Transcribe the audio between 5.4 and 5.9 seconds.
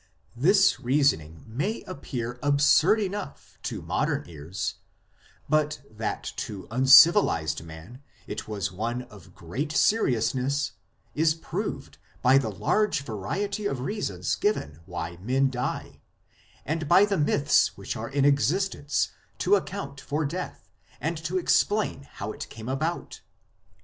but